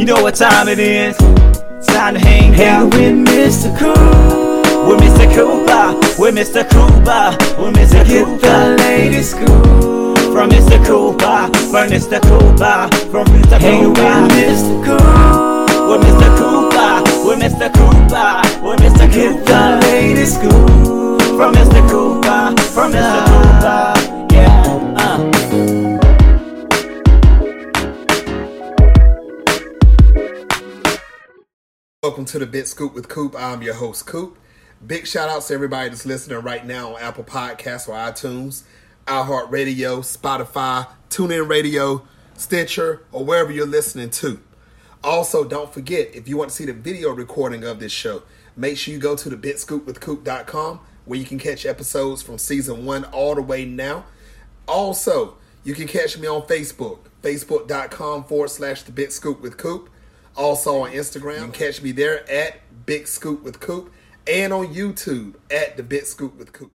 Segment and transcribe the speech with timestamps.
[0.00, 1.14] You know what time it is?
[1.86, 3.68] Time to hang out with Mr.
[3.78, 4.88] Cool.
[4.88, 5.28] With Mr.
[5.34, 6.64] Cooper, with Mr.
[6.64, 8.08] Cooper, with Mr.
[8.08, 8.38] Get Cooper.
[8.40, 10.82] the latest scoop from Mr.
[10.86, 12.18] Cooper, from Mr.
[12.22, 13.60] Cooper, from Mr.
[13.60, 13.60] Cooper.
[13.60, 14.84] Hang with Mr.
[14.86, 15.90] Cool.
[15.90, 16.28] With Mr.
[16.40, 17.68] Cooper, with Mr.
[17.76, 19.04] Cooper, with Mr.
[19.04, 19.36] Cooper.
[19.36, 21.86] Get the latest scoop from Mr.
[21.90, 23.20] Cooper, from Mr.
[23.28, 23.99] Cooper.
[32.20, 33.34] Welcome to the Big Scoop with Coop.
[33.34, 34.36] I'm your host, Coop.
[34.86, 38.64] Big shout outs to everybody that's listening right now on Apple Podcasts or iTunes,
[39.06, 44.38] iHeartRadio, Spotify, TuneIn Radio, Stitcher, or wherever you're listening to.
[45.02, 48.22] Also, don't forget, if you want to see the video recording of this show,
[48.54, 53.04] make sure you go to the bigscoopwithcoop.com where you can catch episodes from season one
[53.04, 54.04] all the way now.
[54.68, 59.88] Also, you can catch me on Facebook, facebook.com forward slash the Big Scoop with Coop.
[60.36, 63.92] Also on Instagram, you can catch me there at Big Scoop with Coop
[64.26, 66.70] and on YouTube at The Big Scoop with Coop.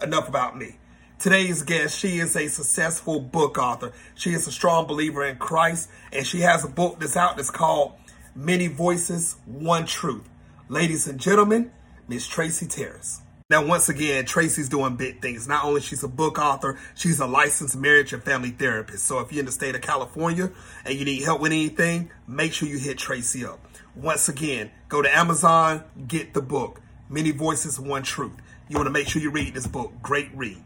[0.00, 0.78] Enough about me.
[1.18, 3.92] Today's guest, she is a successful book author.
[4.14, 7.50] She is a strong believer in Christ, and she has a book that's out that's
[7.50, 7.92] called
[8.34, 10.28] Many Voices, One Truth.
[10.68, 11.70] Ladies and gentlemen,
[12.08, 13.20] Miss Tracy Taris.
[13.52, 15.46] Now, once again, Tracy's doing big things.
[15.46, 19.04] Not only she's a book author, she's a licensed marriage and family therapist.
[19.04, 20.50] So if you're in the state of California
[20.86, 23.60] and you need help with anything, make sure you hit Tracy up.
[23.94, 26.80] Once again, go to Amazon, get the book.
[27.10, 28.32] Many Voices, One Truth.
[28.70, 29.92] You want to make sure you read this book.
[30.00, 30.62] Great read.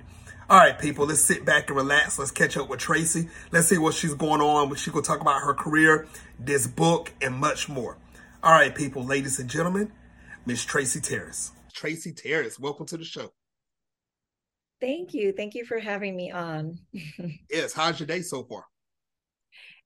[0.49, 2.21] All right, people, let's sit back and relax.
[2.21, 3.29] Let's catch up with Tracy.
[3.51, 4.73] Let's see what she's going on.
[4.77, 6.07] She's going talk about her career,
[6.39, 7.97] this book, and much more.
[8.45, 9.91] All right, people, ladies and gentlemen,
[10.45, 11.51] Miss Tracy Taris.
[11.77, 13.31] Tracy Taris, welcome to the show.
[14.81, 15.33] Thank you.
[15.33, 16.79] Thank you for having me on.
[17.51, 17.75] yes.
[17.75, 18.65] How's your day so far?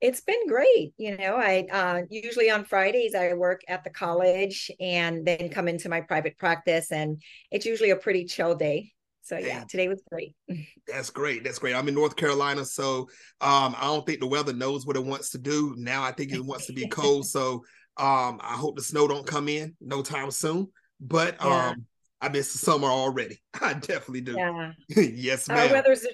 [0.00, 0.94] It's been great.
[0.98, 5.66] You know, I uh, usually on Fridays I work at the college and then come
[5.66, 7.20] into my private practice, and
[7.50, 8.93] it's usually a pretty chill day.
[9.22, 10.34] So yeah, today was great.
[10.87, 11.44] That's great.
[11.44, 11.75] That's great.
[11.75, 13.03] I'm in North Carolina, so
[13.41, 15.75] um, I don't think the weather knows what it wants to do.
[15.76, 17.26] Now I think it wants to be cold.
[17.26, 17.64] So
[17.97, 20.69] um, I hope the snow don't come in no time soon.
[21.00, 21.70] But yeah.
[21.70, 21.87] um,
[22.20, 23.41] I miss the summer already.
[23.60, 24.34] I definitely do.
[24.36, 24.72] Yeah.
[24.88, 25.58] yes, ma'am.
[25.58, 26.06] Our weather's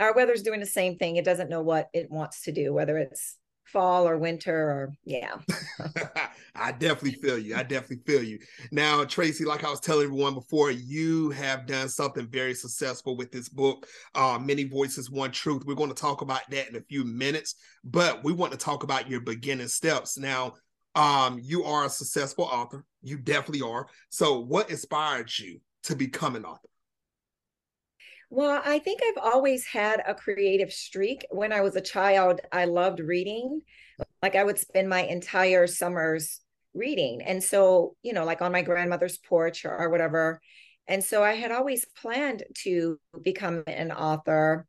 [0.00, 1.16] our weather's doing the same thing.
[1.16, 5.36] It doesn't know what it wants to do, whether it's fall or winter or yeah.
[6.54, 7.54] I definitely feel you.
[7.54, 8.38] I definitely feel you.
[8.72, 13.30] Now, Tracy, like I was telling everyone before, you have done something very successful with
[13.30, 15.64] this book, uh, Many Voices, One Truth.
[15.66, 18.82] We're going to talk about that in a few minutes, but we want to talk
[18.82, 20.18] about your beginning steps.
[20.18, 20.54] Now,
[20.98, 22.84] um, you are a successful author.
[23.02, 23.86] You definitely are.
[24.10, 26.68] So, what inspired you to become an author?
[28.30, 31.24] Well, I think I've always had a creative streak.
[31.30, 33.62] When I was a child, I loved reading.
[34.20, 36.40] Like I would spend my entire summers
[36.74, 37.22] reading.
[37.22, 40.40] And so, you know, like on my grandmother's porch or, or whatever.
[40.88, 44.66] And so I had always planned to become an author,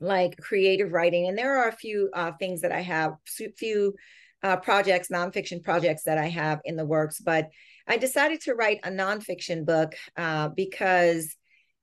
[0.00, 1.26] like creative writing.
[1.26, 3.94] And there are a few uh, things that I have, few
[4.44, 7.18] uh, projects, nonfiction projects that I have in the works.
[7.18, 7.48] But
[7.88, 11.34] I decided to write a nonfiction book uh, because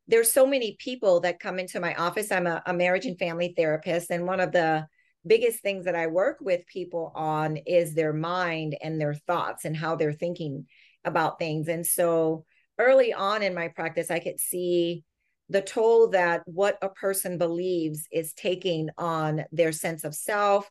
[0.08, 2.32] there's so many people that come into my office.
[2.32, 4.88] I'm a, a marriage and family therapist, and one of the
[5.26, 9.76] biggest things that I work with people on is their mind and their thoughts and
[9.76, 10.66] how they're thinking
[11.04, 11.68] about things.
[11.68, 12.46] And so
[12.80, 15.04] early on in my practice, I could see
[15.50, 20.70] the toll that what a person believes is taking on their sense of self,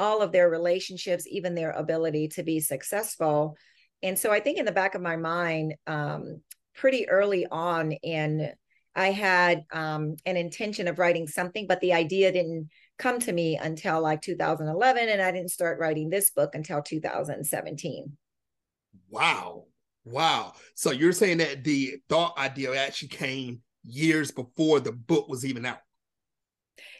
[0.00, 3.56] all of their relationships, even their ability to be successful.
[4.02, 6.40] And so I think in the back of my mind, um,
[6.74, 8.50] pretty early on in
[8.96, 13.56] I had um, an intention of writing something, but the idea didn't come to me
[13.56, 18.16] until like 2011, and I didn't start writing this book until 2017.
[19.08, 19.66] Wow.
[20.04, 20.54] Wow.
[20.74, 25.66] So you're saying that the thought idea actually came years before the book was even
[25.66, 25.78] out?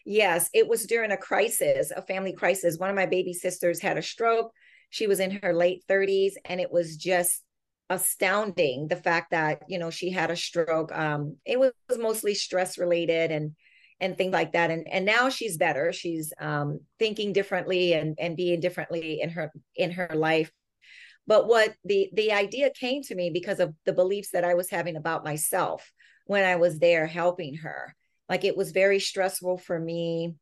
[0.05, 2.79] Yes, it was during a crisis, a family crisis.
[2.79, 4.53] One of my baby sisters had a stroke.
[4.91, 7.43] She was in her late 30s, and it was just
[7.89, 10.97] astounding the fact that you know she had a stroke.
[10.97, 13.53] Um, it was mostly stress related and
[14.01, 14.71] and things like that.
[14.71, 15.93] And and now she's better.
[15.93, 20.51] She's um, thinking differently and and being differently in her in her life.
[21.27, 24.71] But what the the idea came to me because of the beliefs that I was
[24.71, 25.93] having about myself
[26.25, 27.95] when I was there helping her
[28.31, 30.37] like it was very stressful for me.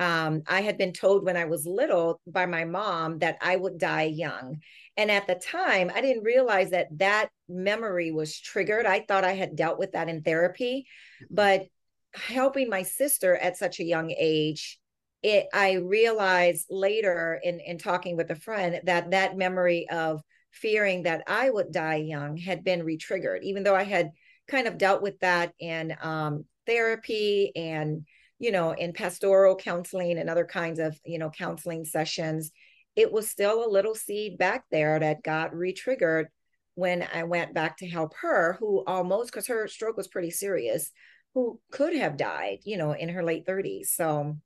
[0.00, 3.78] Um, I had been told when I was little by my mom that I would
[3.78, 4.60] die young.
[4.96, 8.86] And at the time, I didn't realize that that memory was triggered.
[8.86, 10.86] I thought I had dealt with that in therapy,
[11.22, 11.34] mm-hmm.
[11.34, 11.66] but
[12.14, 14.78] helping my sister at such a young age
[15.22, 21.02] it I realized later in in talking with a friend that that memory of fearing
[21.02, 24.10] that I would die young had been retriggered, even though I had
[24.48, 28.06] kind of dealt with that in um, therapy and
[28.38, 32.52] you know in pastoral counseling and other kinds of you know counseling sessions
[32.98, 36.26] it was still a little seed back there that got retriggered
[36.74, 40.92] when I went back to help her, who almost, because her stroke was pretty serious,
[41.34, 43.86] who could have died, you know, in her late 30s.
[43.86, 44.36] So,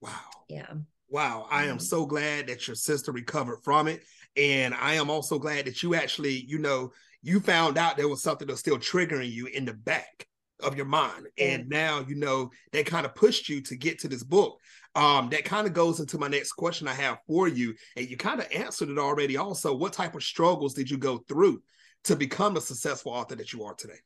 [0.00, 0.10] wow.
[0.48, 0.72] Yeah.
[1.08, 1.46] Wow.
[1.50, 1.78] I am mm-hmm.
[1.78, 4.02] so glad that your sister recovered from it.
[4.34, 8.22] And I am also glad that you actually, you know, you found out there was
[8.22, 10.26] something that's still triggering you in the back
[10.62, 11.26] of your mind.
[11.38, 14.58] And now, you know, that kind of pushed you to get to this book.
[14.94, 17.74] Um, that kind of goes into my next question I have for you.
[17.96, 19.74] And you kind of answered it already also.
[19.74, 21.62] What type of struggles did you go through
[22.04, 23.98] to become a successful author that you are today?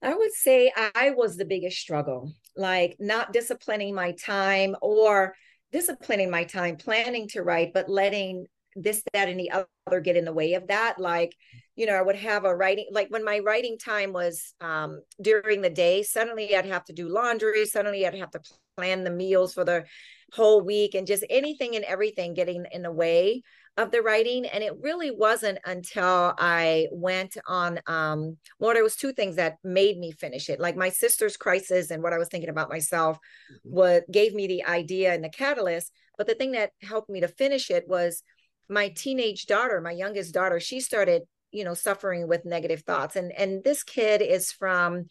[0.00, 5.34] I would say I was the biggest struggle, like not disciplining my time or
[5.72, 8.46] disciplining my time, planning to write, but letting
[8.76, 10.98] this, that, and the other get in the way of that.
[10.98, 11.34] Like,
[11.76, 15.62] you know, I would have a writing, like when my writing time was um, during
[15.62, 18.40] the day, suddenly I'd have to do laundry, suddenly I'd have to
[18.76, 19.84] plan the meals for the
[20.32, 23.42] whole week and just anything and everything getting in the way
[23.78, 28.96] of the writing and it really wasn't until i went on um well there was
[28.96, 32.28] two things that made me finish it like my sister's crisis and what i was
[32.28, 33.70] thinking about myself mm-hmm.
[33.70, 37.28] what gave me the idea and the catalyst but the thing that helped me to
[37.28, 38.22] finish it was
[38.68, 43.32] my teenage daughter my youngest daughter she started you know suffering with negative thoughts and
[43.32, 45.06] and this kid is from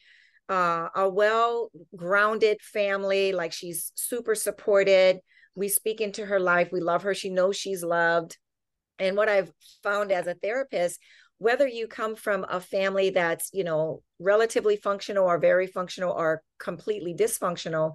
[0.50, 3.34] uh, a well grounded family.
[3.34, 5.20] Like she's super supported.
[5.56, 6.70] We speak into her life.
[6.72, 7.14] We love her.
[7.14, 8.38] She knows she's loved.
[9.00, 9.52] And what I've
[9.84, 11.00] found as a therapist,
[11.38, 16.42] whether you come from a family that's, you know, relatively functional or very functional or
[16.60, 17.94] completely dysfunctional,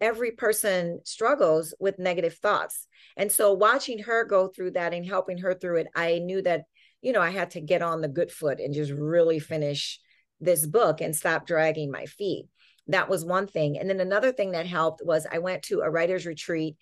[0.00, 2.86] every person struggles with negative thoughts.
[3.16, 6.64] And so watching her go through that and helping her through it, I knew that,
[7.00, 10.00] you know, I had to get on the good foot and just really finish
[10.40, 12.46] this book and stop dragging my feet.
[12.88, 13.78] That was one thing.
[13.78, 16.76] And then another thing that helped was I went to a writer's retreat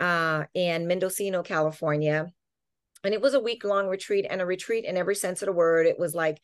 [0.00, 2.30] uh, in Mendocino, California.
[3.04, 5.52] And it was a week long retreat and a retreat in every sense of the
[5.52, 5.86] word.
[5.86, 6.40] It was like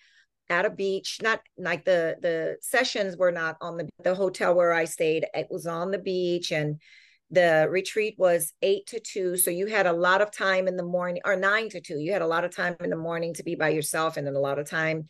[0.52, 4.74] at a beach, not like the the sessions were not on the, the hotel where
[4.74, 5.26] I stayed.
[5.32, 6.78] It was on the beach and
[7.30, 9.38] the retreat was eight to two.
[9.38, 11.98] So you had a lot of time in the morning or nine to two.
[11.98, 14.36] You had a lot of time in the morning to be by yourself and then
[14.36, 15.06] a lot of time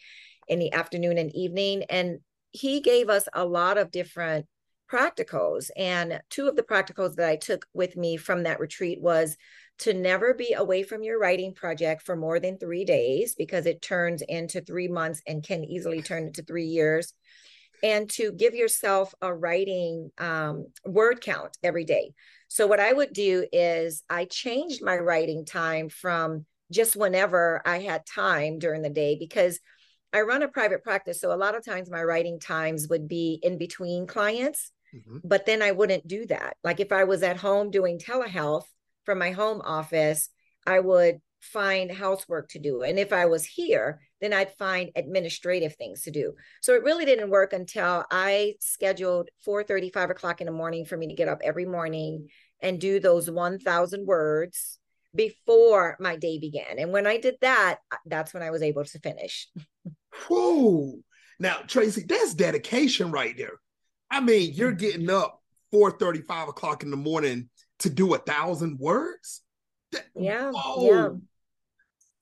[0.47, 1.83] in the afternoon and evening.
[1.91, 2.21] And
[2.53, 4.47] he gave us a lot of different
[4.88, 5.71] practicals.
[5.77, 9.37] And two of the practicals that I took with me from that retreat was
[9.81, 13.83] to never be away from your writing project for more than three days because it
[13.83, 17.15] turns into three months and can easily turn into three years.
[17.83, 22.13] And to give yourself a writing um, word count every day.
[22.47, 27.81] So, what I would do is I changed my writing time from just whenever I
[27.81, 29.59] had time during the day because
[30.13, 31.21] I run a private practice.
[31.21, 35.19] So a lot of times my writing times would be in between clients, mm-hmm.
[35.25, 36.57] but then I wouldn't do that.
[36.63, 38.65] Like if I was at home doing telehealth
[39.04, 40.28] from my home office,
[40.66, 42.82] I would find housework to do.
[42.82, 46.35] And if I was here, then I'd find administrative things to do.
[46.61, 50.97] So it really didn't work until I scheduled 4 35 o'clock in the morning for
[50.97, 52.28] me to get up every morning
[52.61, 54.78] and do those 1,000 words
[55.14, 56.78] before my day began.
[56.78, 59.49] And when I did that, that's when I was able to finish.
[60.28, 61.00] Whoa.
[61.40, 63.59] Now, Tracy, that's dedication right there.
[64.11, 65.42] I mean, you're getting up
[65.73, 67.49] 4 35 o'clock in the morning
[67.83, 69.43] to do a thousand words.
[69.93, 70.51] That, yeah.
[70.53, 71.21] Whoa.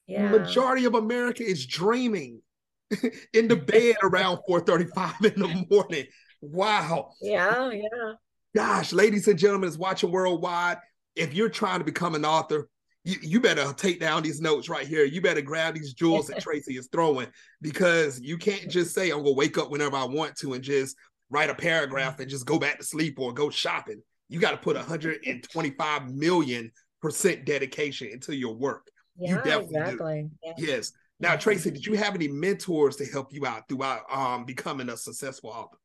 [0.07, 0.23] Yeah.
[0.23, 0.31] yeah.
[0.31, 2.43] Majority of America is dreaming
[3.33, 6.07] in the bed around 4:35 in the morning.
[6.41, 7.13] Wow.
[7.21, 8.13] Yeah, yeah.
[8.55, 10.79] Gosh, ladies and gentlemen, is watching worldwide.
[11.15, 12.69] If you're trying to become an author,
[13.05, 15.05] you, you better take down these notes right here.
[15.05, 17.29] You better grab these jewels that Tracy is throwing
[17.61, 20.65] because you can't just say, I'm going to wake up whenever I want to and
[20.65, 20.97] just
[21.31, 24.03] write a paragraph and just go back to sleep or go shopping.
[24.31, 26.71] You got to put 125 million
[27.03, 28.87] percent dedication into your work.
[29.19, 30.31] Yeah, you definitely exactly.
[30.45, 30.53] Yeah.
[30.57, 30.93] Yes.
[31.19, 34.97] Now, Tracy, did you have any mentors to help you out throughout um, becoming a
[34.97, 35.77] successful author?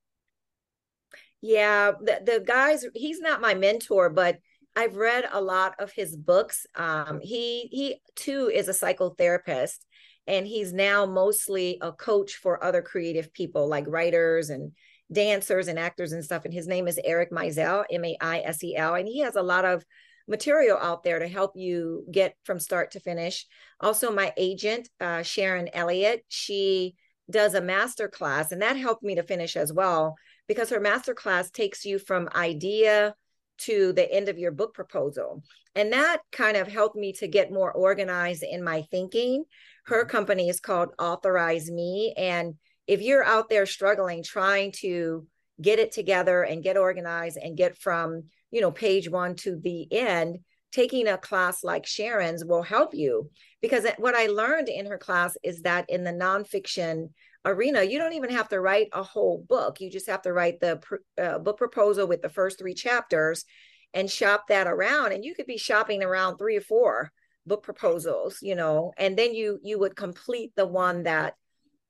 [1.41, 4.37] Yeah, the, the guys, he's not my mentor, but
[4.75, 6.67] I've read a lot of his books.
[6.75, 9.79] Um, he he too is a psychotherapist,
[10.27, 14.71] and he's now mostly a coach for other creative people like writers and
[15.12, 16.45] dancers and actors and stuff.
[16.45, 19.35] And his name is Eric Maisel, M A I S E L, and he has
[19.35, 19.85] a lot of
[20.27, 23.45] material out there to help you get from start to finish.
[23.79, 26.95] Also, my agent uh, Sharon Elliott, she
[27.29, 30.15] does a master class, and that helped me to finish as well
[30.47, 33.15] because her master class takes you from idea
[33.57, 35.43] to the end of your book proposal.
[35.75, 39.45] And that kind of helped me to get more organized in my thinking.
[39.85, 40.09] Her mm-hmm.
[40.09, 42.13] company is called Authorize Me.
[42.17, 42.55] And
[42.87, 45.27] if you're out there struggling, trying to
[45.61, 49.91] get it together and get organized and get from, you know, page one to the
[49.91, 50.39] end,
[50.71, 53.29] taking a class like Sharon's will help you.
[53.61, 57.09] Because what I learned in her class is that in the nonfiction
[57.45, 59.79] arena, you don't even have to write a whole book.
[59.79, 60.81] You just have to write the
[61.21, 63.45] uh, book proposal with the first three chapters
[63.93, 65.13] and shop that around.
[65.13, 67.11] And you could be shopping around three or four
[67.45, 71.35] book proposals, you know, and then you you would complete the one that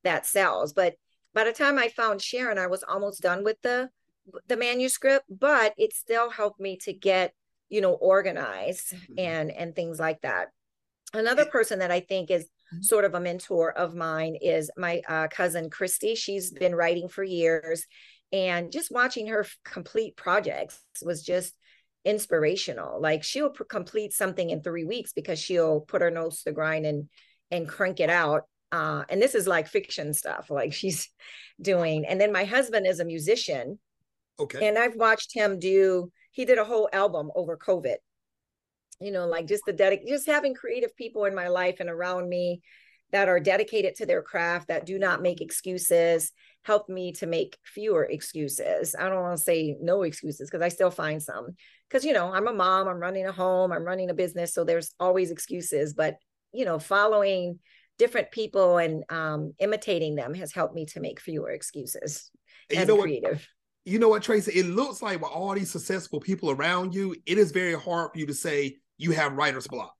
[0.05, 0.73] that sells.
[0.73, 0.95] But
[1.33, 3.89] by the time I found Sharon, I was almost done with the
[4.47, 7.33] the manuscript, but it still helped me to get,
[7.69, 9.19] you know, organized mm-hmm.
[9.19, 10.47] and and things like that.
[11.13, 12.81] Another person that I think is Mm-hmm.
[12.81, 16.15] sort of a mentor of mine is my uh, cousin Christy.
[16.15, 17.85] She's been writing for years,
[18.31, 21.53] and just watching her complete projects was just
[22.05, 22.99] inspirational.
[22.99, 26.53] Like she'll pr- complete something in three weeks because she'll put her nose to the
[26.53, 27.07] grind and
[27.51, 28.45] and crank it out.
[28.75, 31.09] Uh, and this is like fiction stuff, like she's
[31.61, 32.05] doing.
[32.05, 33.79] And then my husband is a musician.
[34.39, 34.67] Okay.
[34.67, 36.11] And I've watched him do.
[36.31, 37.95] He did a whole album over COVID
[38.99, 42.29] you know like just the dedic just having creative people in my life and around
[42.29, 42.61] me
[43.11, 46.31] that are dedicated to their craft that do not make excuses
[46.63, 50.69] help me to make fewer excuses i don't want to say no excuses because i
[50.69, 51.47] still find some
[51.89, 54.63] because you know i'm a mom i'm running a home i'm running a business so
[54.63, 56.17] there's always excuses but
[56.53, 57.59] you know following
[57.97, 62.29] different people and um, imitating them has helped me to make fewer excuses
[62.69, 63.47] and as you know creative what?
[63.85, 64.51] you know what, Tracy?
[64.59, 68.19] It looks like with all these successful people around you, it is very hard for
[68.19, 69.93] you to say, you have writer's block.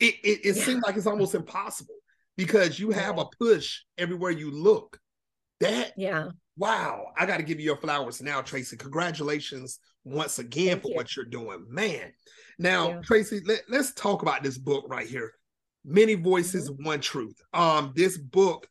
[0.00, 0.64] It it, it yeah.
[0.64, 1.94] seems like it's almost impossible
[2.36, 3.22] because you have yeah.
[3.22, 4.98] a push everywhere you look.
[5.60, 6.28] That yeah.
[6.56, 8.76] Wow, I got to give you your flowers now, Tracy.
[8.76, 10.96] Congratulations once again Thank for you.
[10.96, 12.12] what you're doing, man.
[12.58, 13.00] Now, yeah.
[13.04, 15.32] Tracy, let, let's talk about this book right here.
[15.88, 16.84] Many voices, mm-hmm.
[16.84, 17.40] one truth.
[17.52, 18.68] Um, this book,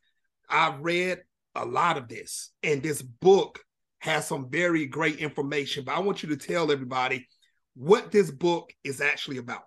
[0.48, 1.22] I've read
[1.54, 3.58] a lot of this, and this book
[3.98, 5.84] has some very great information.
[5.84, 7.26] But I want you to tell everybody
[7.74, 9.62] what this book is actually about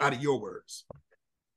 [0.00, 0.84] out of your words.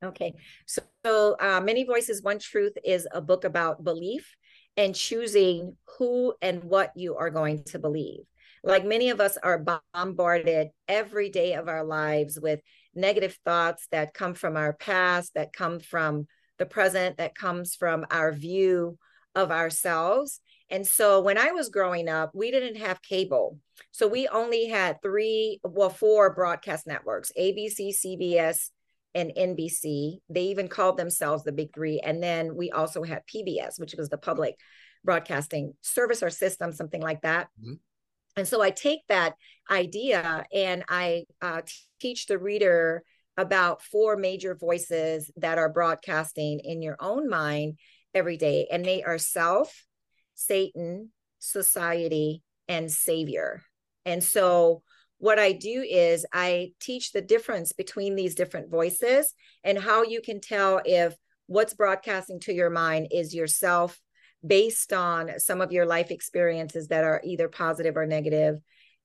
[0.04, 0.34] Okay.
[0.68, 4.36] So, so uh, Many Voices, One Truth is a book about belief
[4.76, 8.22] and choosing who and what you are going to believe.
[8.64, 12.60] Like many of us are bombarded every day of our lives with
[12.98, 16.28] negative thoughts that come from our past, that come from
[16.58, 18.98] the present, that comes from our view
[19.36, 20.42] of ourselves.
[20.70, 23.60] And so when I was growing up, we didn't have cable.
[23.92, 28.70] So we only had three, well, four broadcast networks ABC, CBS,
[29.16, 30.18] and NBC.
[30.30, 32.00] They even called themselves the big three.
[32.00, 34.56] And then we also had PBS, which was the public
[35.04, 37.48] broadcasting service or system, something like that.
[37.62, 37.74] Mm-hmm.
[38.38, 39.34] And so I take that
[39.70, 41.64] idea and I uh,
[42.00, 43.04] teach the reader
[43.36, 47.80] about four major voices that are broadcasting in your own mind
[48.14, 48.68] every day.
[48.72, 49.84] And they are self,
[50.36, 53.64] Satan, society, and Savior.
[54.06, 54.84] And so,
[55.20, 60.22] what I do is I teach the difference between these different voices and how you
[60.22, 61.16] can tell if
[61.48, 64.00] what's broadcasting to your mind is yourself
[64.48, 68.60] based on some of your life experiences that are either positive or negative,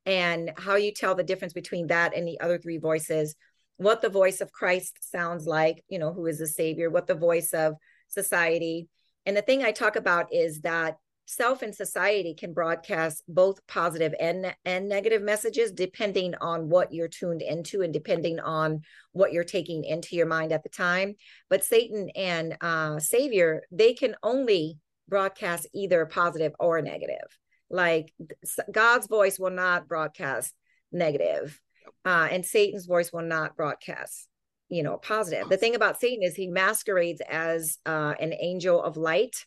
[0.06, 3.34] and how you tell the difference between that and the other three voices,
[3.76, 7.14] what the voice of Christ sounds like, you know, who is the Savior, what the
[7.14, 7.74] voice of
[8.08, 8.88] society.
[9.26, 10.96] And the thing I talk about is that
[11.26, 17.08] self and society can broadcast both positive and and negative messages depending on what you're
[17.08, 18.82] tuned into and depending on
[19.12, 21.14] what you're taking into your mind at the time
[21.48, 24.76] but satan and uh, savior they can only
[25.08, 27.38] broadcast either positive or negative.
[27.70, 28.12] Like
[28.70, 30.54] god's voice will not broadcast
[30.90, 31.58] negative
[32.04, 34.28] uh, and satan's voice will not broadcast
[34.68, 35.48] you know positive.
[35.48, 39.46] The thing about satan is he masquerades as uh, an angel of light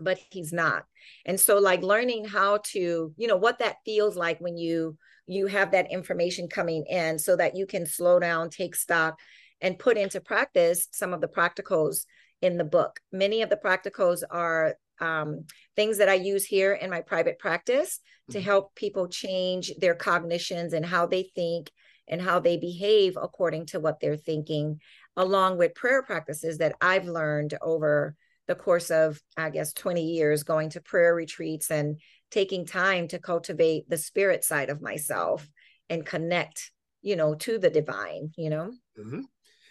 [0.00, 0.84] but he's not.
[1.26, 5.46] And so like learning how to you know what that feels like when you you
[5.46, 9.18] have that information coming in so that you can slow down take stock
[9.60, 12.04] and put into practice some of the practicals
[12.42, 15.44] in the book many of the practicals are um,
[15.76, 18.44] things that i use here in my private practice to mm-hmm.
[18.44, 21.70] help people change their cognitions and how they think
[22.08, 24.80] and how they behave according to what they're thinking
[25.16, 28.16] along with prayer practices that i've learned over
[28.48, 33.18] the course of, I guess, 20 years going to prayer retreats and taking time to
[33.18, 35.46] cultivate the spirit side of myself
[35.88, 38.72] and connect, you know, to the divine, you know?
[38.98, 39.20] Mm-hmm.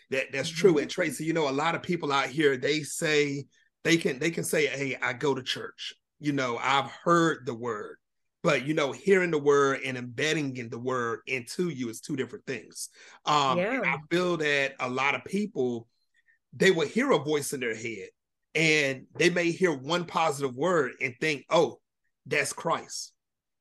[0.09, 0.71] That that's true.
[0.71, 0.79] Mm-hmm.
[0.79, 3.45] And Tracy, you know, a lot of people out here, they say
[3.83, 5.93] they can they can say, Hey, I go to church.
[6.19, 7.97] You know, I've heard the word.
[8.43, 12.15] but you know hearing the word and embedding in the word into you is two
[12.15, 12.89] different things
[13.25, 13.81] um yeah.
[13.83, 15.87] i feel that a lot of people
[16.53, 18.07] they will hear a voice in their head
[18.55, 21.79] and they may hear one positive word and think oh
[22.25, 23.11] that's christ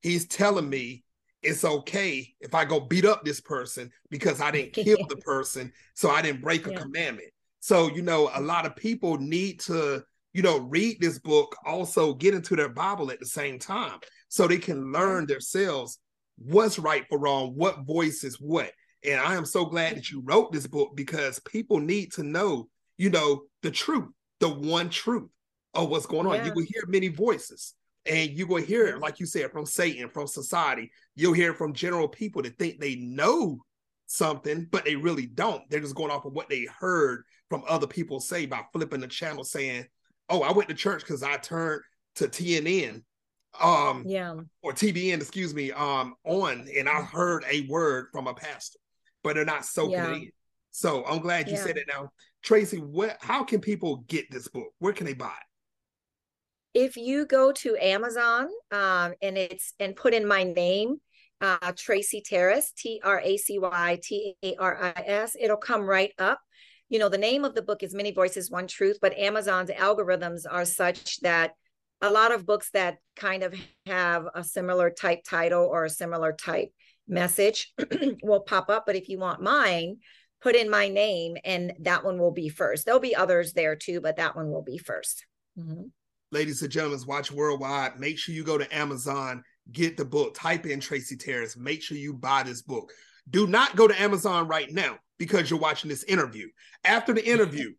[0.03, 1.03] he's telling me
[1.43, 5.73] it's okay if i go beat up this person because i didn't kill the person
[5.95, 6.81] so i didn't break a yeah.
[6.81, 7.29] commandment
[7.61, 10.03] so you know a lot of people need to
[10.33, 14.47] you know read this book also get into their bible at the same time so
[14.47, 15.99] they can learn themselves
[16.39, 18.71] what's right for wrong, what voice is what.
[19.05, 22.69] And I am so glad that you wrote this book because people need to know,
[22.99, 24.09] you know, the truth,
[24.41, 25.31] the one truth
[25.75, 26.37] of what's going on.
[26.37, 26.47] Yeah.
[26.47, 27.75] You will hear many voices
[28.09, 30.91] and you will hear it, like you said, from Satan, from society.
[31.15, 33.59] You'll hear it from general people that think they know
[34.07, 35.63] something, but they really don't.
[35.69, 39.09] They're just going off of what they heard from other people say by flipping the
[39.09, 39.87] channel saying,
[40.29, 41.83] Oh, I went to church because I turned
[42.17, 43.03] to TNN
[43.61, 48.35] um yeah or TBN excuse me um on and I heard a word from a
[48.35, 48.79] pastor
[49.23, 50.11] but they're not soaking yeah.
[50.11, 50.31] it in
[50.73, 51.65] so I'm glad you yeah.
[51.65, 52.11] said it now
[52.43, 55.46] Tracy what how can people get this book where can they buy it
[56.77, 60.97] if you go to Amazon um and it's and put in my name
[61.41, 65.83] uh Tracy Taris T R A C Y T A R I S it'll come
[65.83, 66.39] right up
[66.91, 70.43] you know the name of the book is many voices one truth but Amazon's algorithms
[70.49, 71.53] are such that
[72.03, 73.55] a lot of books that kind of
[73.87, 76.69] have a similar type title or a similar type
[77.09, 77.73] message
[78.23, 78.85] will pop up.
[78.87, 79.99] But if you want mine,
[80.43, 82.85] put in my name and that one will be first.
[82.85, 85.23] There'll be others there too, but that one will be 1st
[85.59, 85.83] mm-hmm.
[86.33, 88.01] Ladies and gentlemen, watch worldwide.
[88.01, 91.57] Make sure you go to Amazon, get the book, type in Tracy Taris.
[91.57, 92.91] Make sure you buy this book.
[93.31, 96.49] Do not go to Amazon right now because you're watching this interview.
[96.85, 97.73] After the interview,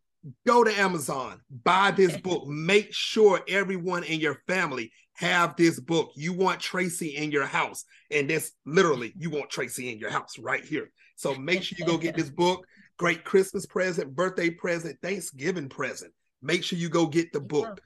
[0.45, 2.47] go to Amazon, buy this book.
[2.47, 6.11] Make sure everyone in your family have this book.
[6.15, 7.83] You want Tracy in your house.
[8.11, 10.89] And this literally, you want Tracy in your house right here.
[11.17, 12.65] So make sure you go get this book.
[12.97, 16.13] Great Christmas present, birthday present, Thanksgiving present.
[16.41, 17.81] Make sure you go get the book.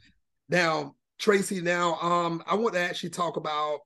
[0.51, 3.79] Now, Tracy, now um, I want to actually talk about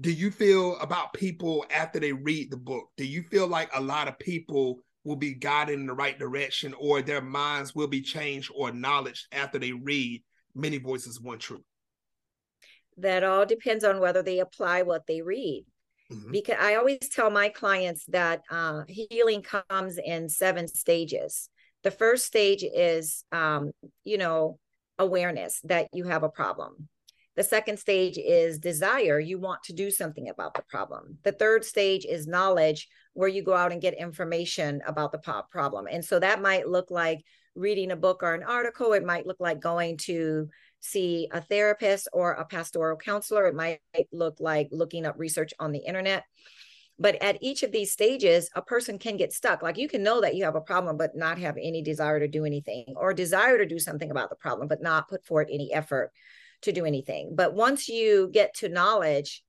[0.00, 2.88] do you feel about people after they read the book?
[2.96, 6.74] Do you feel like a lot of people will be guided in the right direction
[6.78, 10.22] or their minds will be changed or knowledge after they read
[10.54, 11.62] many voices one truth
[12.98, 15.64] that all depends on whether they apply what they read
[16.10, 16.32] mm-hmm.
[16.32, 21.50] because i always tell my clients that uh, healing comes in seven stages
[21.82, 23.70] the first stage is um,
[24.02, 24.58] you know
[24.98, 26.88] awareness that you have a problem
[27.36, 29.20] the second stage is desire.
[29.20, 31.18] You want to do something about the problem.
[31.22, 35.86] The third stage is knowledge, where you go out and get information about the problem.
[35.90, 37.20] And so that might look like
[37.54, 38.94] reading a book or an article.
[38.94, 40.48] It might look like going to
[40.80, 43.46] see a therapist or a pastoral counselor.
[43.46, 43.80] It might
[44.12, 46.24] look like looking up research on the internet.
[46.98, 49.62] But at each of these stages, a person can get stuck.
[49.62, 52.28] Like you can know that you have a problem, but not have any desire to
[52.28, 55.72] do anything, or desire to do something about the problem, but not put forth any
[55.72, 56.10] effort
[56.62, 57.34] to do anything.
[57.34, 59.42] But once you get to knowledge,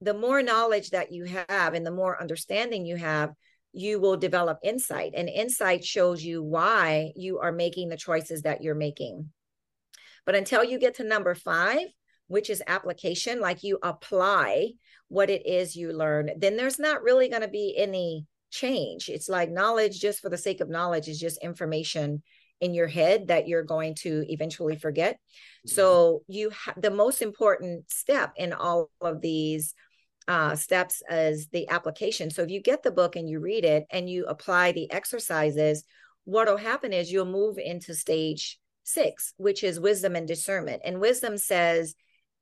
[0.00, 3.32] the more knowledge that you have and the more understanding you have,
[3.72, 5.12] you will develop insight.
[5.16, 9.30] And insight shows you why you are making the choices that you're making.
[10.26, 11.86] But until you get to number five,
[12.26, 14.72] which is application, like you apply
[15.08, 19.08] what it is you learn, then there's not really going to be any change.
[19.08, 22.22] It's like knowledge just for the sake of knowledge is just information
[22.60, 25.14] in your head that you're going to eventually forget.
[25.14, 25.74] Mm-hmm.
[25.74, 29.74] So you ha- the most important step in all of these
[30.26, 32.30] uh, steps is the application.
[32.30, 35.84] So if you get the book and you read it and you apply the exercises,
[36.24, 40.82] what will happen is you'll move into stage six, which is wisdom and discernment.
[40.84, 41.94] And wisdom says,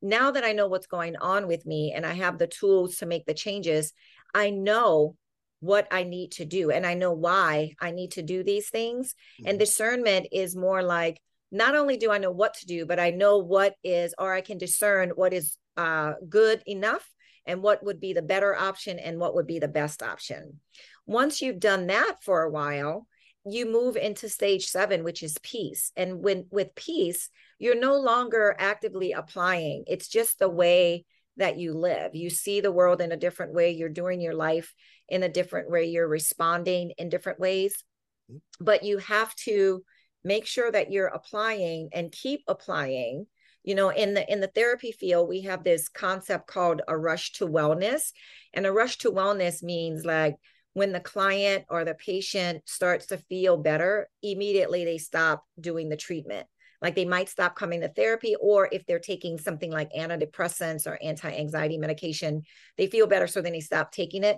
[0.03, 3.07] now that I know what's going on with me and I have the tools to
[3.07, 3.93] make the changes,
[4.35, 5.17] I know
[5.61, 9.15] what I need to do and I know why I need to do these things.
[9.41, 9.51] Mm-hmm.
[9.51, 13.11] And discernment is more like not only do I know what to do, but I
[13.11, 17.07] know what is, or I can discern what is uh, good enough
[17.47, 20.61] and what would be the better option and what would be the best option.
[21.07, 23.07] Once you've done that for a while,
[23.49, 25.93] you move into stage seven, which is peace.
[25.97, 29.85] And when with peace, you're no longer actively applying.
[29.87, 31.05] It's just the way
[31.37, 32.15] that you live.
[32.15, 33.73] You see the world in a different way.
[33.73, 34.75] You're doing your life
[35.09, 35.85] in a different way.
[35.85, 37.85] You're responding in different ways.
[38.31, 38.65] Mm-hmm.
[38.65, 39.85] But you have to
[40.25, 43.27] make sure that you're applying and keep applying.
[43.63, 47.33] You know, in the in the therapy field, we have this concept called a rush
[47.33, 48.13] to wellness.
[48.55, 50.37] And a rush to wellness means like
[50.77, 55.97] when the client or the patient starts to feel better, immediately they stop doing the
[55.97, 56.47] treatment
[56.83, 60.99] Like they might stop coming to therapy, or if they're taking something like antidepressants or
[61.03, 62.43] anti anxiety medication,
[62.77, 63.27] they feel better.
[63.27, 64.37] So then they stop taking it.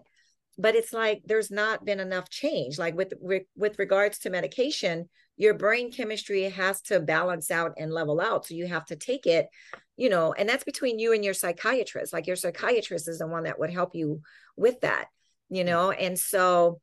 [0.57, 2.79] But it's like there's not been enough change.
[2.79, 3.15] Like with,
[3.57, 8.47] with regards to medication, your brain chemistry has to balance out and level out.
[8.47, 9.49] So you have to take it,
[9.97, 12.13] you know, and that's between you and your psychiatrist.
[12.13, 14.21] Like your psychiatrist is the one that would help you
[14.57, 15.07] with that,
[15.49, 15.67] you mm.
[15.67, 16.81] know, and so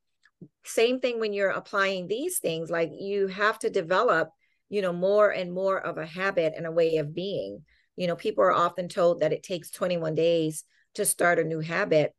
[0.64, 4.30] same thing when you're applying these things like you have to develop
[4.70, 7.64] you know more and more of a habit and a way of being.
[7.96, 10.64] You know people are often told that it takes 21 days
[10.96, 12.14] to start a new habit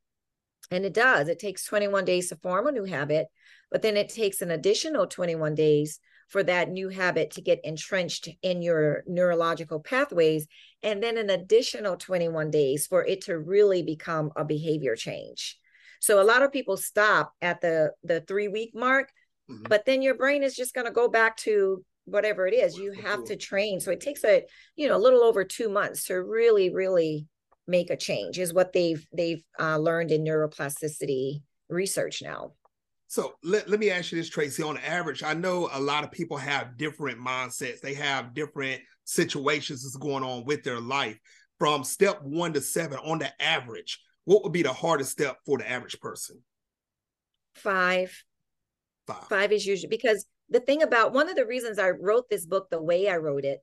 [0.71, 1.29] and it does.
[1.29, 3.27] It takes 21 days to form a new habit
[3.71, 8.29] but then it takes an additional 21 days for that new habit to get entrenched
[8.43, 10.47] in your neurological pathways
[10.83, 15.59] and then an additional 21 days for it to really become a behavior change
[16.01, 19.11] so a lot of people stop at the the 3 week mark
[19.51, 19.65] mm-hmm.
[19.69, 22.79] but then your brain is just going to go back to whatever it is.
[22.79, 23.81] You have to train.
[23.81, 24.45] So it takes a
[24.77, 27.27] you know a little over 2 months to really really
[27.69, 32.53] make a change is what they've they've uh, learned in neuroplasticity research now.
[33.09, 34.63] So let, let me ask you this tracy.
[34.63, 37.81] On average i know a lot of people have different mindsets.
[37.81, 41.19] They have different situations that's going on with their life.
[41.59, 45.57] From step one to seven on the average what would be the hardest step for
[45.57, 46.43] the average person?
[47.55, 48.25] Five.
[49.07, 49.29] Five.
[49.29, 52.69] Five is usually because the thing about one of the reasons I wrote this book
[52.71, 53.61] the way I wrote it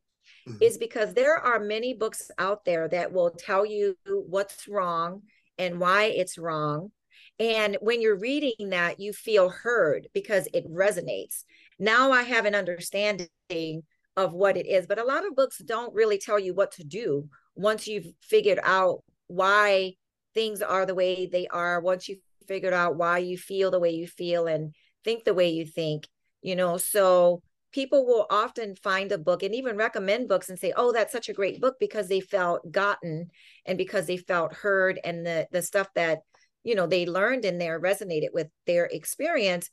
[0.47, 0.58] mm-hmm.
[0.62, 5.23] is because there are many books out there that will tell you what's wrong
[5.58, 6.91] and why it's wrong.
[7.39, 11.43] And when you're reading that, you feel heard because it resonates.
[11.78, 13.84] Now I have an understanding
[14.15, 16.84] of what it is, but a lot of books don't really tell you what to
[16.84, 19.95] do once you've figured out why
[20.34, 21.80] things are the way they are.
[21.82, 25.50] Once you've figured out why you feel the way you feel and think the way
[25.50, 26.08] you think
[26.41, 27.41] you know so
[27.72, 31.30] people will often find a book and even recommend books and say oh that's such
[31.30, 33.30] a great book because they felt gotten
[33.65, 36.19] and because they felt heard and the the stuff that
[36.63, 39.69] you know they learned in there resonated with their experience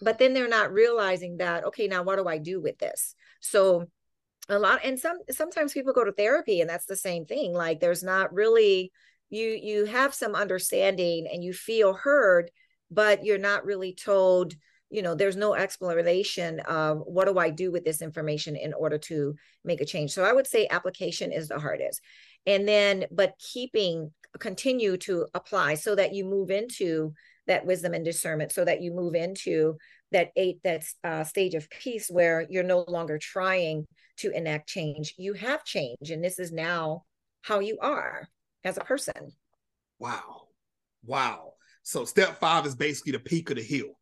[0.00, 3.14] but then they're not realizing that okay now what do i do with this?
[3.40, 3.86] So
[4.48, 7.52] a lot and some sometimes people go to therapy and that's the same thing.
[7.52, 8.92] Like there's not really
[9.32, 12.50] you you have some understanding and you feel heard
[12.90, 14.54] but you're not really told
[14.90, 18.98] you know there's no explanation of what do i do with this information in order
[18.98, 20.12] to make a change.
[20.12, 22.00] So i would say application is the hardest.
[22.46, 27.14] And then but keeping continue to apply so that you move into
[27.46, 29.76] that wisdom and discernment so that you move into
[30.12, 33.86] that eight that uh, stage of peace where you're no longer trying
[34.18, 35.14] to enact change.
[35.16, 37.04] You have change and this is now
[37.40, 38.28] how you are
[38.64, 39.32] as a person.
[39.98, 40.48] Wow.
[41.04, 41.52] Wow.
[41.82, 43.98] So step five is basically the peak of the hill.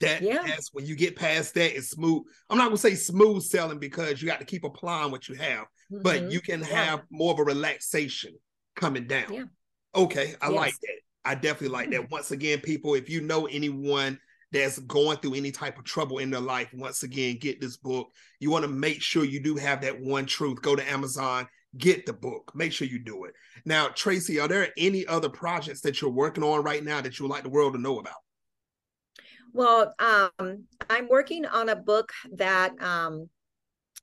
[0.00, 0.42] That yeah.
[0.46, 2.22] that's when you get past that, it's smooth.
[2.48, 5.64] I'm not gonna say smooth selling because you got to keep applying what you have,
[5.92, 6.02] mm-hmm.
[6.02, 6.66] but you can yeah.
[6.66, 8.34] have more of a relaxation
[8.76, 9.32] coming down.
[9.32, 9.44] Yeah.
[9.94, 10.56] Okay, I yes.
[10.56, 11.00] like that.
[11.26, 12.02] I definitely like mm-hmm.
[12.02, 12.10] that.
[12.10, 14.18] Once again, people, if you know anyone
[14.52, 18.08] that's going through any type of trouble in their life, once again, get this book.
[18.40, 20.62] You want to make sure you do have that one truth.
[20.62, 22.52] Go to Amazon get the book.
[22.54, 23.34] Make sure you do it.
[23.64, 27.24] Now, Tracy, are there any other projects that you're working on right now that you
[27.24, 28.14] would like the world to know about?
[29.52, 33.28] Well, um, I'm working on a book that um,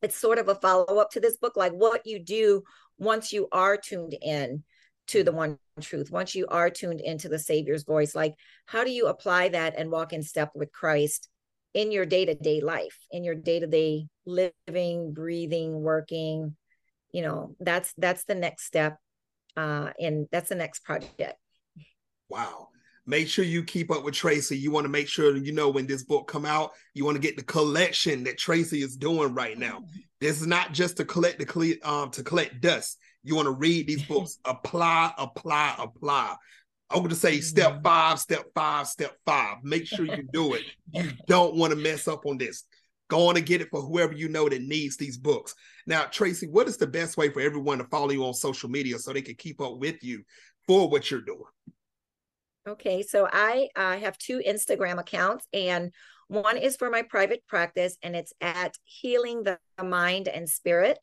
[0.02, 2.64] it's sort of a follow up to this book, like what you do
[2.98, 4.64] once you are tuned in
[5.08, 8.14] to the one truth, once you are tuned into the Savior's voice.
[8.14, 11.30] Like, how do you apply that and walk in step with Christ
[11.74, 16.56] in your day to day life, in your day to day living, breathing, working,
[17.18, 19.00] you know that's that's the next step
[19.56, 21.34] uh and that's the next project
[22.30, 22.68] wow
[23.08, 25.88] make sure you keep up with tracy you want to make sure you know when
[25.88, 29.58] this book come out you want to get the collection that tracy is doing right
[29.58, 30.00] now mm-hmm.
[30.22, 33.88] this is not just to collect the um to collect dust you want to read
[33.88, 36.36] these books apply apply apply
[36.90, 37.84] I'm going to say step mm-hmm.
[37.84, 39.58] five, step five, step five.
[39.62, 40.64] Make sure you do it.
[40.94, 42.64] You don't want to mess up on this.
[43.10, 45.56] Go on and get it for whoever you know that needs these books.
[45.86, 49.00] Now, Tracy, what is the best way for everyone to follow you on social media
[49.00, 50.24] so they can keep up with you
[50.68, 51.44] for what you're doing?
[52.68, 55.94] Okay, so I uh, have two Instagram accounts, and
[56.28, 61.00] one is for my private practice, and it's at Healing the Mind and Spirit.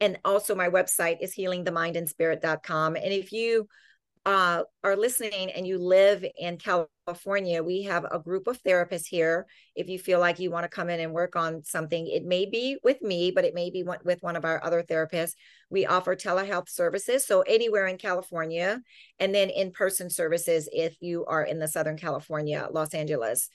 [0.00, 2.96] And also, my website is healingthemindandspirit.com.
[2.96, 3.68] And if you
[4.26, 9.46] uh, are listening and you live in California, we have a group of therapists here.
[9.76, 12.44] If you feel like you want to come in and work on something, it may
[12.44, 15.34] be with me, but it may be with one of our other therapists.
[15.70, 17.24] We offer telehealth services.
[17.24, 18.80] So, anywhere in California,
[19.20, 23.48] and then in person services if you are in the Southern California, Los Angeles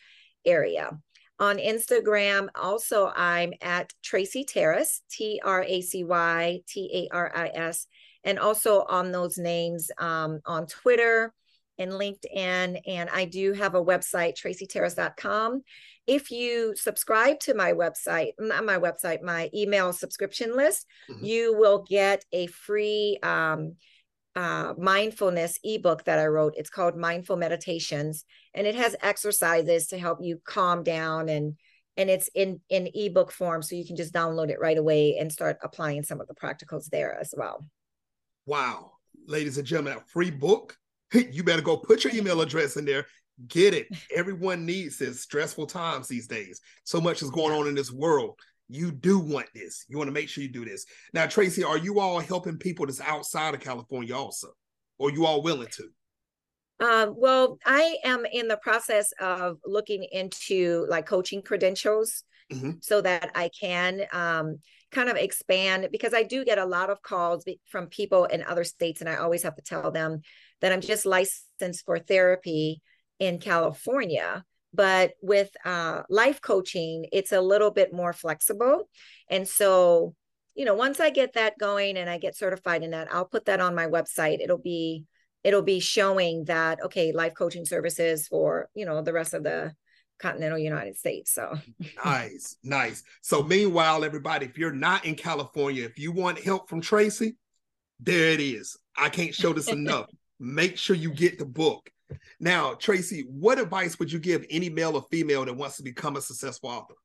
[0.46, 0.98] area.
[1.42, 7.32] On Instagram, also, I'm at Tracy Taris, T R A C Y T A R
[7.36, 7.88] I S,
[8.24, 11.34] and also on those names um, on Twitter
[11.78, 12.82] and LinkedIn.
[12.86, 15.64] And I do have a website, tracytaris.com.
[16.08, 21.24] If you subscribe to my website, not my website, my email subscription list, mm-hmm.
[21.24, 23.76] you will get a free um,
[24.36, 26.54] uh, mindfulness ebook that I wrote.
[26.58, 31.56] It's called Mindful Meditations, and it has exercises to help you calm down and
[31.98, 35.32] and it's in in ebook form, so you can just download it right away and
[35.32, 37.66] start applying some of the practicals there as well.
[38.46, 38.94] Wow,
[39.28, 40.78] ladies and gentlemen, a free book.
[41.14, 43.06] You better go put your email address in there.
[43.50, 43.88] Get it.
[44.16, 45.22] Everyone needs this.
[45.22, 46.62] Stressful times these days.
[46.86, 48.40] So much is going on in this world
[48.72, 49.86] you do want this.
[49.90, 50.86] You want to make sure you do this.
[51.14, 54.48] Now, Tracy, are you all helping people that's outside of California also?
[54.98, 56.86] Or you all willing to?
[56.86, 62.72] Um, well, I am in the process of looking into like coaching credentials mm-hmm.
[62.82, 64.60] so that I can um,
[64.92, 68.64] kind of expand because I do get a lot of calls from people in other
[68.64, 70.22] states, and I always have to tell them
[70.62, 72.82] that I'm just licensed for therapy
[73.20, 78.90] in California but with uh, life coaching it's a little bit more flexible.
[79.30, 80.16] And so
[80.56, 83.46] you know once i get that going and i get certified in that i'll put
[83.46, 84.40] that on my website.
[84.42, 85.06] It'll be
[85.44, 89.74] it'll be showing that okay life coaching services for you know the rest of the
[90.22, 91.54] continental united states so.
[92.06, 93.04] Nice nice.
[93.22, 97.36] So meanwhile everybody if you're not in california if you want help from tracy
[98.02, 98.78] there it is.
[98.98, 100.08] I can't show this enough.
[100.40, 101.90] Make sure you get the book.
[102.40, 106.18] Now, Tracy, what advice would you give any male or female that wants to become
[106.18, 106.96] a successful author?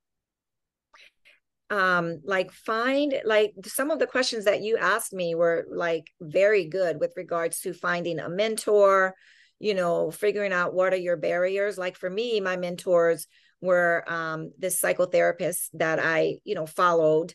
[1.71, 6.65] um like find like some of the questions that you asked me were like very
[6.65, 9.17] good with regards to finding a mentor
[9.59, 13.27] you know figuring out what are your barriers like for me my mentors
[13.61, 17.35] were um this psychotherapist that i you know followed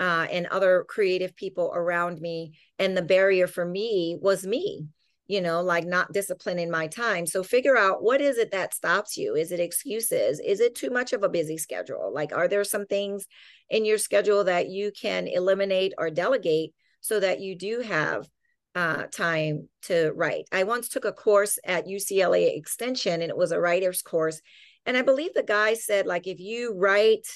[0.00, 4.88] uh and other creative people around me and the barrier for me was me
[5.32, 7.26] you know, like not disciplining my time.
[7.26, 9.34] So figure out what is it that stops you?
[9.34, 10.40] Is it excuses?
[10.40, 12.12] Is it too much of a busy schedule?
[12.12, 13.26] Like, are there some things
[13.70, 18.28] in your schedule that you can eliminate or delegate so that you do have
[18.74, 20.44] uh, time to write?
[20.52, 24.40] I once took a course at UCLA Extension and it was a writer's course.
[24.86, 27.26] And I believe the guy said, like, if you write,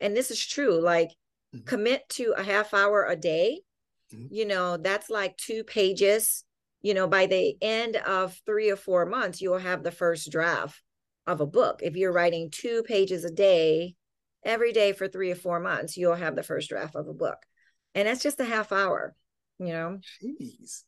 [0.00, 1.08] and this is true, like,
[1.54, 1.64] mm-hmm.
[1.64, 3.60] commit to a half hour a day,
[4.14, 4.26] mm-hmm.
[4.30, 6.44] you know, that's like two pages
[6.82, 10.80] you know, by the end of three or four months, you'll have the first draft
[11.26, 11.80] of a book.
[11.82, 13.94] If you're writing two pages a day,
[14.44, 17.36] every day for three or four months, you'll have the first draft of a book.
[17.94, 19.14] And that's just a half hour,
[19.60, 19.98] you know.
[20.22, 20.82] Jeez.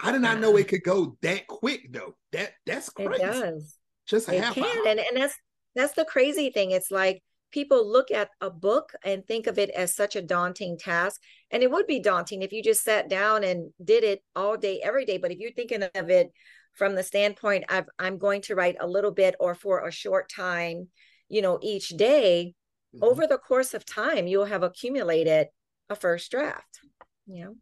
[0.00, 2.14] I did not know it could go that quick though.
[2.32, 3.14] That that's crazy.
[3.14, 3.76] It does.
[4.06, 4.64] Just a it half can.
[4.64, 4.86] hour.
[4.86, 5.34] And and that's
[5.74, 6.70] that's the crazy thing.
[6.70, 10.78] It's like people look at a book and think of it as such a daunting
[10.78, 14.56] task and it would be daunting if you just sat down and did it all
[14.56, 16.30] day every day but if you're thinking of it
[16.74, 20.28] from the standpoint of i'm going to write a little bit or for a short
[20.28, 20.88] time
[21.28, 22.54] you know each day
[22.94, 23.04] mm-hmm.
[23.04, 25.46] over the course of time you'll have accumulated
[25.88, 26.80] a first draft
[27.26, 27.54] you know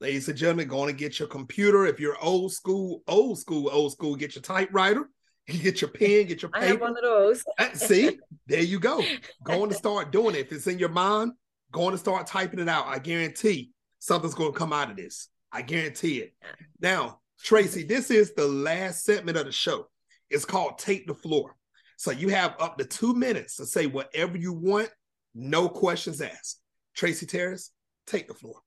[0.00, 3.92] ladies and gentlemen going to get your computer if you're old school old school old
[3.92, 5.08] school get your typewriter
[5.56, 6.64] get your pen, get your paper.
[6.64, 7.42] I have one of those.
[7.58, 9.02] Uh, see, there you go.
[9.44, 10.40] Going to start doing it.
[10.40, 11.32] If it's in your mind,
[11.72, 12.86] going to start typing it out.
[12.86, 15.28] I guarantee something's going to come out of this.
[15.50, 16.34] I guarantee it.
[16.80, 19.86] Now, Tracy, this is the last segment of the show.
[20.28, 21.56] It's called Take the Floor.
[21.96, 24.90] So you have up to two minutes to say whatever you want,
[25.34, 26.60] no questions asked.
[26.94, 27.70] Tracy Taris,
[28.06, 28.60] take the floor.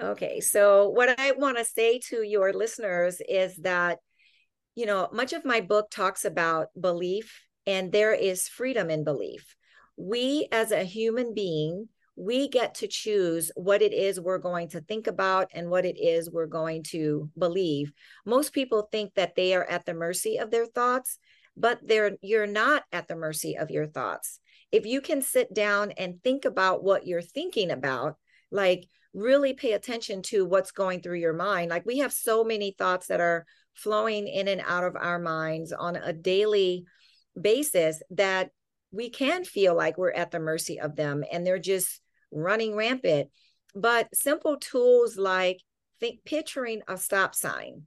[0.00, 3.98] Okay, so what I want to say to your listeners is that
[4.74, 9.54] you know, much of my book talks about belief, and there is freedom in belief.
[9.96, 14.80] We, as a human being, we get to choose what it is we're going to
[14.80, 17.92] think about and what it is we're going to believe.
[18.24, 21.18] Most people think that they are at the mercy of their thoughts,
[21.56, 24.40] but they're you're not at the mercy of your thoughts.
[24.72, 28.16] If you can sit down and think about what you're thinking about,
[28.50, 31.70] like really pay attention to what's going through your mind.
[31.70, 35.72] Like we have so many thoughts that are flowing in and out of our minds
[35.72, 36.84] on a daily
[37.40, 38.50] basis that
[38.92, 42.00] we can feel like we're at the mercy of them and they're just
[42.32, 43.30] running rampant.
[43.74, 45.60] But simple tools like
[46.00, 47.82] think picturing a stop sign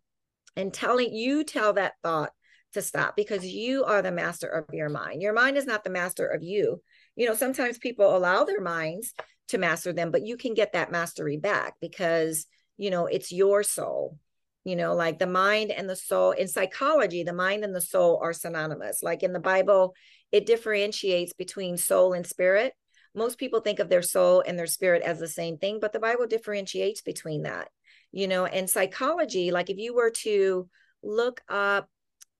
[0.55, 2.31] and telling you tell that thought
[2.73, 5.21] to stop because you are the master of your mind.
[5.21, 6.81] Your mind is not the master of you.
[7.15, 9.13] You know, sometimes people allow their minds
[9.49, 12.45] to master them, but you can get that mastery back because,
[12.77, 14.17] you know, it's your soul
[14.63, 18.19] you know like the mind and the soul in psychology the mind and the soul
[18.21, 19.93] are synonymous like in the bible
[20.31, 22.73] it differentiates between soul and spirit.
[23.15, 25.99] Most people think of their soul and their spirit as the same thing, but the
[25.99, 27.69] Bible differentiates between that.
[28.11, 30.69] You know, and psychology, like if you were to
[31.03, 31.89] look up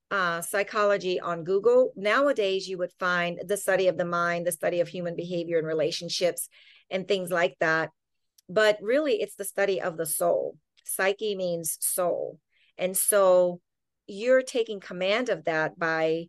[0.10, 4.80] uh, psychology on Google, nowadays you would find the study of the mind, the study
[4.80, 6.48] of human behavior and relationships,
[6.90, 7.92] and things like that.
[8.50, 10.58] But really, it's the study of the soul.
[10.86, 12.40] Psyche means soul.
[12.78, 13.60] And so
[14.08, 16.28] you're taking command of that by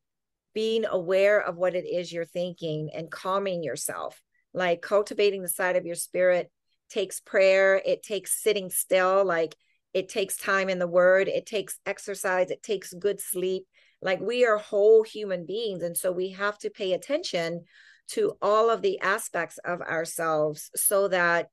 [0.55, 4.21] being aware of what it is you're thinking and calming yourself.
[4.53, 6.51] Like cultivating the side of your spirit
[6.91, 9.55] takes prayer, it takes sitting still, like
[9.99, 13.65] it takes time in the word, it takes exercise, it takes good sleep.
[14.01, 15.83] Like we are whole human beings.
[15.83, 17.65] And so we have to pay attention
[18.11, 21.49] to all of the aspects of ourselves so that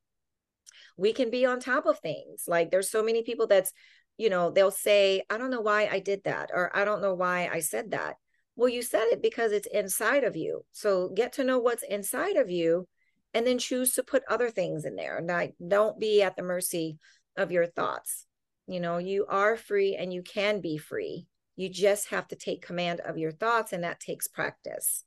[0.95, 2.43] we can be on top of things.
[2.47, 3.73] Like there's so many people that's,
[4.17, 7.15] you know, they'll say, I don't know why I did that, or I don't know
[7.15, 8.15] why I said that.
[8.55, 10.63] Well, you said it because it's inside of you.
[10.71, 12.88] So get to know what's inside of you
[13.34, 15.19] and then choose to put other things in there.
[15.19, 16.99] Not, don't be at the mercy
[17.36, 18.25] of your thoughts.
[18.67, 21.28] You know, you are free and you can be free.
[21.56, 25.04] You just have to take command of your thoughts, and that takes practice.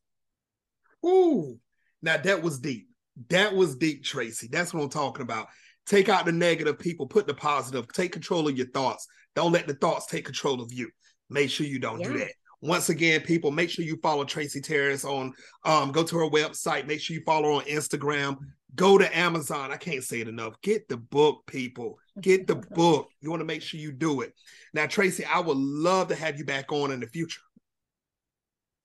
[1.04, 1.58] Ooh,
[2.00, 2.88] now that was deep.
[3.28, 4.48] That was deep, Tracy.
[4.50, 5.48] That's what I'm talking about.
[5.86, 9.06] Take out the negative people, put the positive, take control of your thoughts.
[9.34, 10.88] Don't let the thoughts take control of you.
[11.30, 12.08] Make sure you don't yeah.
[12.08, 12.32] do that.
[12.60, 15.32] Once again, people, make sure you follow Tracy Taris on
[15.64, 18.36] um, go to her website, make sure you follow her on Instagram,
[18.74, 19.70] go to Amazon.
[19.70, 20.60] I can't say it enough.
[20.62, 21.98] Get the book, people.
[22.20, 23.08] Get the book.
[23.20, 24.32] You want to make sure you do it.
[24.74, 27.40] Now, Tracy, I would love to have you back on in the future.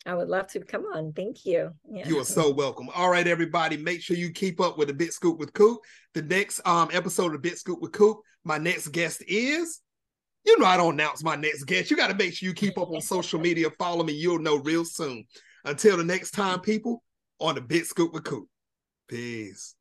[0.05, 1.13] I would love to come on.
[1.13, 1.71] Thank you.
[1.89, 2.07] Yeah.
[2.07, 2.89] You are so welcome.
[2.93, 5.79] All right, everybody, make sure you keep up with the Big Scoop with Coop.
[6.13, 9.79] The next um episode of Big Scoop with Coop, my next guest is.
[10.45, 11.89] You know, I don't announce my next guest.
[11.89, 13.69] You got to make sure you keep up on social media.
[13.79, 14.11] Follow me.
[14.11, 15.25] You'll know real soon.
[15.63, 17.01] Until the next time, people,
[17.39, 18.49] on the Big Scoop with Coop.
[19.07, 19.75] Peace.